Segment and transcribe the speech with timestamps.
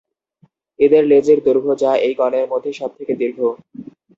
[0.79, 3.39] এদের লেজের দৈর্ঘ্য যা এই গণের মধ্যে সব থেকে দীর্ঘ।